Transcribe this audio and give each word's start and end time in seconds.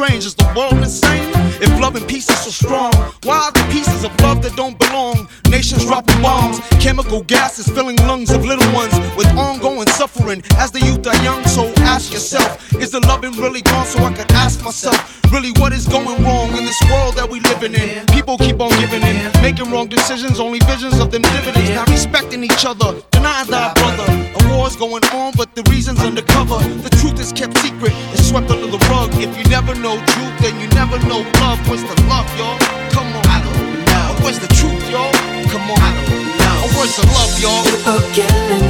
strange. 0.00 0.24
Is 0.24 0.34
the 0.34 0.50
world 0.56 0.78
insane? 0.78 1.30
If 1.60 1.68
love 1.78 1.94
and 1.94 2.06
peace 2.08 2.28
is 2.30 2.38
so 2.38 2.50
strong, 2.50 2.92
why 3.24 3.36
are 3.36 3.52
the 3.52 3.66
pieces 3.70 4.02
of 4.04 4.18
love 4.20 4.42
that 4.42 4.56
don't 4.56 4.78
belong? 4.78 5.28
Nations 5.50 5.84
dropping 5.84 6.22
bombs, 6.22 6.58
chemical 6.80 7.22
gases 7.22 7.68
filling 7.68 7.96
lungs 8.08 8.30
of 8.30 8.44
little 8.44 8.72
ones 8.72 8.94
with 9.16 9.26
ongoing 9.36 9.88
suffering. 9.88 10.42
As 10.56 10.70
the 10.70 10.80
youth 10.80 11.06
are 11.06 11.22
young, 11.22 11.44
so 11.44 11.70
ask 11.84 12.12
yourself, 12.12 12.72
is 12.74 12.92
the 12.92 13.00
loving 13.00 13.32
really 13.32 13.60
gone? 13.60 13.84
So 13.84 13.98
I 14.02 14.12
could 14.14 14.29
ask 14.60 14.64
myself, 14.64 15.32
really, 15.32 15.52
what 15.56 15.72
is 15.72 15.86
going 15.86 16.22
wrong 16.22 16.48
in 16.56 16.64
this 16.64 16.80
world 16.90 17.14
that 17.16 17.28
we 17.28 17.40
living 17.40 17.74
in? 17.74 18.04
People 18.06 18.36
keep 18.36 18.60
on 18.60 18.68
giving 18.80 19.02
in, 19.02 19.30
making 19.40 19.70
wrong 19.70 19.88
decisions, 19.88 20.38
only 20.40 20.58
visions 20.60 20.98
of 21.00 21.10
them 21.10 21.22
dividends. 21.22 21.70
Not 21.70 21.88
respecting 21.88 22.44
each 22.44 22.64
other, 22.66 23.00
denying 23.10 23.48
thy 23.48 23.72
brother. 23.74 24.04
A 24.36 24.56
war's 24.56 24.76
going 24.76 25.04
on, 25.16 25.32
but 25.36 25.54
the 25.54 25.62
reason's 25.70 26.00
undercover. 26.00 26.58
The 26.84 26.90
truth 27.00 27.18
is 27.20 27.32
kept 27.32 27.56
secret, 27.58 27.92
it's 28.12 28.28
swept 28.28 28.50
under 28.50 28.66
the 28.66 28.80
rug. 28.92 29.10
If 29.14 29.32
you 29.38 29.44
never 29.48 29.74
know 29.74 29.96
truth, 29.96 30.36
then 30.44 30.60
you 30.60 30.68
never 30.76 30.98
know 31.08 31.24
love. 31.40 31.60
Where's 31.68 31.82
the 31.82 31.96
love, 32.04 32.28
y'all? 32.36 32.58
Come 32.92 33.08
on. 33.16 33.24
I 33.24 33.40
don't 33.40 33.84
know. 33.88 34.24
Where's 34.24 34.40
the 34.40 34.50
truth, 34.52 34.84
y'all? 34.92 35.12
Come 35.48 35.64
on. 35.72 35.80
I 35.80 35.90
don't 36.04 36.36
know. 36.36 36.68
Where's 36.76 36.96
the 37.00 37.06
love, 37.16 37.32
y'all? 37.40 37.64
People 37.64 38.00
killing, 38.12 38.69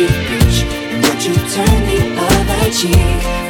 you 0.00 0.06
preach, 0.06 0.64
what 1.02 1.26
you 1.26 1.34
turn 1.34 1.84
the 1.84 2.00
other 2.16 2.70
cheek. 2.72 3.49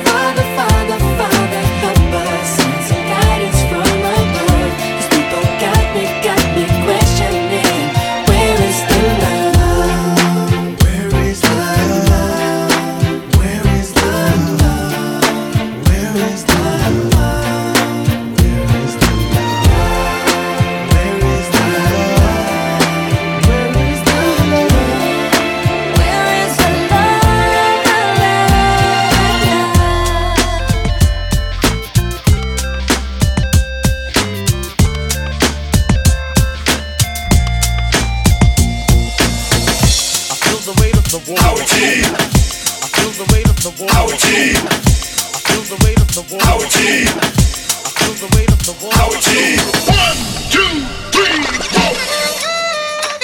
Our 48.70 49.10
team. 49.18 49.58
One, 49.90 50.14
two, 50.46 50.86
three, 51.10 51.42
four. 51.74 51.90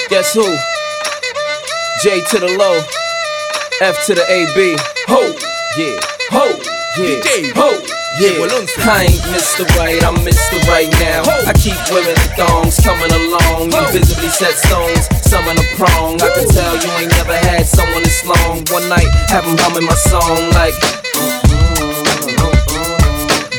Guess 0.09 0.33
who? 0.33 0.43
J 2.03 2.19
to 2.31 2.39
the 2.39 2.57
low, 2.59 2.83
F 3.79 4.05
to 4.07 4.13
the 4.13 4.27
AB. 4.27 4.75
Ho, 5.07 5.23
yeah, 5.79 5.95
ho, 6.35 6.51
yeah, 6.99 7.53
ho. 7.55 7.79
Yeah, 8.19 8.43
I 8.91 9.05
ain't 9.07 9.23
Mr. 9.31 9.63
Right, 9.79 10.03
I'm 10.03 10.15
Mr. 10.27 10.59
Right 10.67 10.91
now. 10.99 11.23
I 11.47 11.53
keep 11.53 11.79
women 11.95 12.11
in 12.11 12.29
thongs 12.35 12.75
coming 12.83 13.13
along. 13.13 13.71
You 13.71 13.87
visibly 13.93 14.27
set 14.27 14.51
stones, 14.51 15.07
some 15.23 15.47
in 15.47 15.55
a 15.55 15.63
prong. 15.77 16.19
I 16.19 16.27
can 16.35 16.47
tell 16.49 16.75
you 16.75 16.91
ain't 16.99 17.11
never 17.15 17.37
had 17.37 17.65
someone 17.65 18.03
this 18.03 18.25
long. 18.25 18.65
One 18.67 18.89
night, 18.89 19.07
have 19.29 19.45
'em 19.47 19.55
humming 19.59 19.85
my 19.85 19.95
song 19.95 20.51
like. 20.59 20.75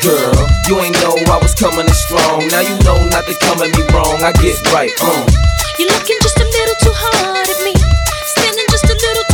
Girl, 0.03 0.38
you 0.69 0.79
ain't 0.85 1.01
know 1.01 1.17
I 1.33 1.41
was 1.41 1.55
coming 1.55 1.89
in 1.89 1.97
strong. 1.97 2.45
Now 2.53 2.61
you 2.61 2.77
know 2.85 3.01
not 3.09 3.25
to 3.25 3.35
come 3.41 3.65
at 3.65 3.73
me 3.73 3.83
wrong. 3.97 4.21
I 4.21 4.33
get 4.37 4.61
right, 4.69 4.93
uh. 5.01 5.25
You're 5.81 5.89
looking 5.89 6.21
just 6.21 6.37
a 6.37 6.45
little 6.45 6.77
too 6.85 6.93
hard 6.93 7.49
at 7.49 7.61
me. 7.65 7.73
Standing 8.37 8.69
just 8.69 8.85
a 8.85 8.93
little 8.93 9.28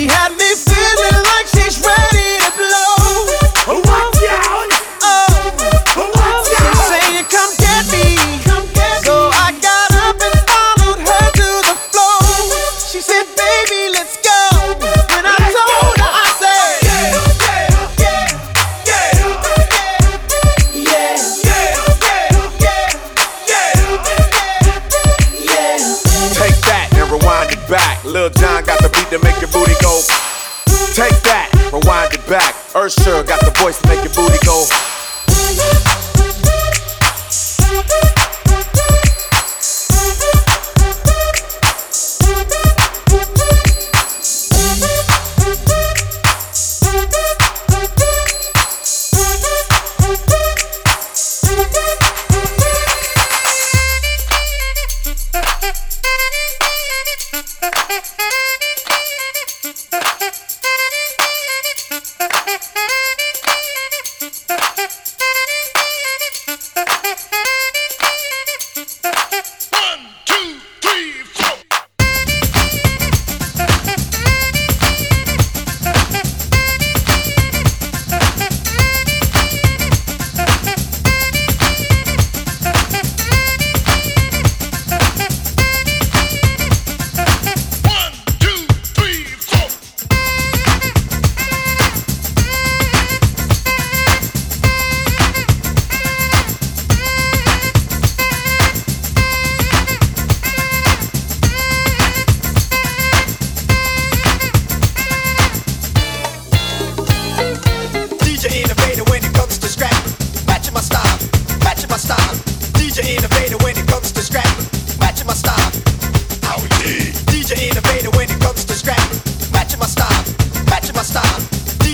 She 0.00 0.06
had 0.06 0.32
me 0.38 0.49
Usher 32.90 33.22
got 33.22 33.38
the 33.44 33.52
voice 33.62 33.80
to 33.80 33.86
make 33.86 34.02
your 34.02 34.12
booty 34.14 34.44
go. 34.44 34.66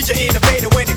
future 0.07 0.23
innovator 0.23 0.69
when 0.69 0.89
it 0.89 0.96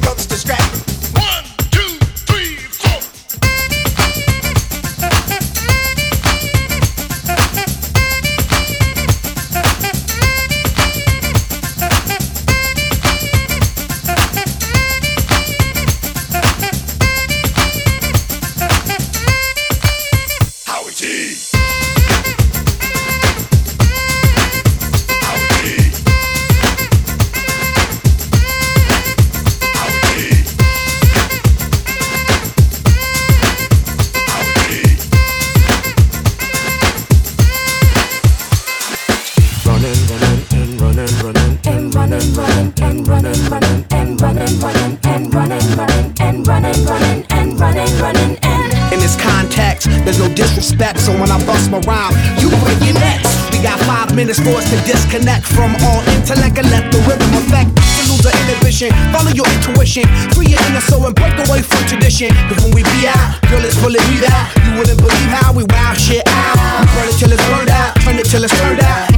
minutes 54.19 54.43
for 54.43 54.51
us 54.59 54.69
to 54.69 54.75
disconnect 54.83 55.45
from 55.47 55.71
all 55.87 56.03
intellect 56.11 56.57
and 56.59 56.69
let 56.69 56.91
the 56.91 56.99
rhythm 57.07 57.31
affect. 57.39 57.71
Lose 58.11 58.19
the 58.19 58.33
inhibition, 58.43 58.91
follow 59.15 59.31
your 59.31 59.47
intuition, 59.47 60.03
free 60.35 60.51
your 60.51 60.59
inner 60.67 60.81
soul 60.81 61.05
and 61.07 61.15
break 61.15 61.33
away 61.47 61.61
from 61.61 61.81
tradition. 61.87 62.29
Cause 62.51 62.59
when 62.61 62.75
we 62.75 62.83
be 62.83 63.07
out, 63.07 63.39
girl, 63.49 63.63
it's 63.63 63.79
pulling 63.79 64.03
me 64.11 64.19
out. 64.27 64.45
You 64.67 64.77
wouldn't 64.77 64.99
believe 64.99 65.29
how 65.31 65.53
we 65.53 65.63
wow 65.71 65.93
shit 65.93 66.27
out. 66.27 66.59
We 66.81 66.85
burn 66.93 67.07
it 67.07 67.17
till 67.17 67.31
it's 67.31 67.45
burned 67.47 67.69
out, 67.69 67.95
turn 68.01 68.19
it 68.19 68.25
till 68.25 68.43
it's 68.43 68.53
turned 68.59 68.81
out. 68.81 69.08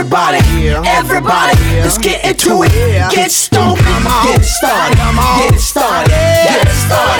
Everybody, 0.00 0.70
everybody, 0.88 1.60
let's 1.84 1.98
get 1.98 2.24
into 2.24 2.62
it. 2.62 2.72
Get 3.12 3.30
stoned, 3.30 3.76
get 3.76 4.40
it 4.40 4.44
started, 4.44 4.96
get 4.96 5.52
it 5.52 5.60
started, 5.60 6.08
get 6.08 6.66
it 6.66 6.72
started. 6.72 7.19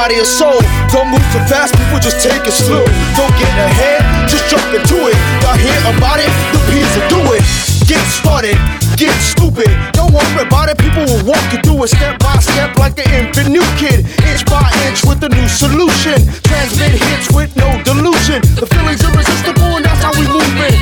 Body 0.00 0.16
and 0.16 0.26
soul. 0.26 0.56
Don't 0.88 1.12
move 1.12 1.20
too 1.28 1.44
fast, 1.44 1.76
people 1.76 2.00
just 2.00 2.24
take 2.24 2.40
it 2.48 2.56
slow. 2.56 2.88
Don't 3.20 3.36
get 3.36 3.52
ahead, 3.52 4.00
just 4.30 4.48
jump 4.48 4.64
into 4.72 4.96
it. 5.12 5.16
Y'all 5.44 5.60
hear 5.60 5.76
about 5.92 6.16
it? 6.16 6.32
The 6.56 6.60
Peas 6.72 6.88
will 6.96 7.20
do 7.20 7.20
it. 7.36 7.44
Get 7.84 8.00
started 8.08 8.56
get 9.00 9.16
stupid. 9.16 9.72
Don't 9.96 10.12
worry 10.12 10.44
about 10.44 10.68
it, 10.68 10.76
people 10.76 11.00
will 11.08 11.24
walk 11.24 11.40
you 11.52 11.58
through 11.64 11.84
it 11.84 11.88
step 11.88 12.20
by 12.20 12.36
step 12.36 12.76
like 12.76 13.00
an 13.00 13.08
infant 13.16 13.48
new 13.48 13.64
kid. 13.80 14.04
Inch 14.28 14.44
by 14.44 14.68
inch 14.84 15.00
with 15.08 15.24
a 15.24 15.30
new 15.32 15.48
solution. 15.48 16.20
Transmit 16.44 17.00
hits 17.00 17.32
with 17.32 17.48
no 17.56 17.80
delusion. 17.80 18.44
The 18.60 18.68
feeling's 18.68 19.00
irresistible 19.00 19.80
and 19.80 19.84
that's 19.88 20.04
how 20.04 20.12
we 20.12 20.28
move 20.28 20.52
it. 20.68 20.76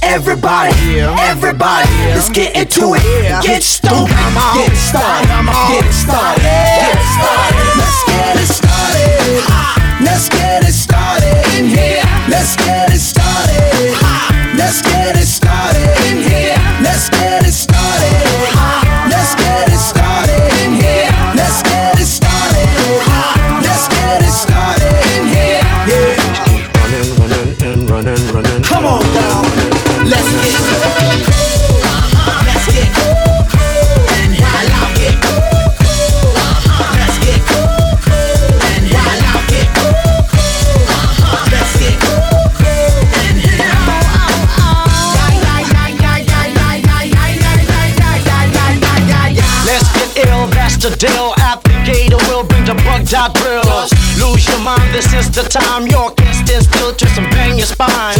Everybody, 0.00 1.04
everybody, 1.04 1.92
let's 2.16 2.30
get 2.30 2.56
into 2.56 2.96
it. 2.96 3.04
Get 3.44 3.62
stupid, 3.62 4.08
get 4.56 4.72
started, 4.72 5.28
get 5.68 5.84
started, 5.92 6.40
get 6.40 6.96
started. 7.12 7.76
Let's 7.76 8.09
get 8.34 8.42
it 8.42 8.46
started. 8.46 10.04
Let's 10.04 10.28
get 10.28 10.64
it 10.64 10.72
started 10.72 11.58
in 11.58 11.66
here. 11.66 12.02
Let's 12.28 12.56
get 12.56 12.90
it 12.92 12.98
started. 12.98 13.19
dot 53.10 53.34
drills. 53.34 53.90
Lose 54.22 54.46
your 54.46 54.62
mind, 54.62 54.94
this 54.94 55.12
is 55.12 55.26
the 55.34 55.42
time. 55.42 55.90
Your 55.90 56.14
can 56.14 56.30
stand 56.32 56.62
still, 56.62 56.94
twist 56.94 57.18
and 57.18 57.26
bang 57.34 57.58
your 57.58 57.66
spine. 57.66 58.16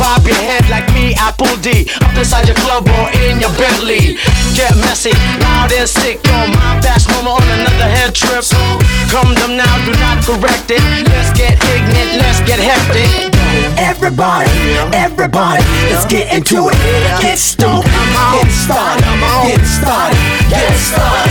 Bob 0.00 0.24
your 0.24 0.40
head 0.40 0.64
like 0.72 0.88
me, 0.96 1.12
Apple 1.20 1.52
D. 1.60 1.86
Up 2.00 2.16
inside 2.16 2.48
your 2.48 2.56
club 2.64 2.88
or 2.88 3.12
in 3.28 3.38
your 3.38 3.52
Bentley. 3.60 4.16
Get 4.56 4.72
messy, 4.80 5.12
loud 5.44 5.70
and 5.76 5.88
sick. 5.88 6.24
Your 6.24 6.48
mind 6.56 6.80
fast, 6.80 7.06
mama 7.12 7.36
on 7.36 7.44
another 7.52 7.88
head 7.92 8.16
trip. 8.16 8.42
Come 9.12 9.36
them 9.36 9.60
now, 9.60 9.74
do 9.84 9.92
not 10.00 10.24
correct 10.24 10.72
it. 10.72 10.80
Let's 11.12 11.36
get 11.36 11.60
ignorant, 11.76 12.24
let's 12.24 12.40
get 12.48 12.58
hectic. 12.58 13.36
Everybody, 13.76 14.48
everybody, 14.96 15.62
let's 15.92 16.06
get 16.06 16.32
into 16.32 16.72
it. 16.72 16.80
Get 17.20 17.38
stoked, 17.38 17.84
get 17.84 18.48
started, 18.48 19.04
get 19.44 19.60
started, 19.68 20.16
get 20.48 20.72
started. 20.80 21.29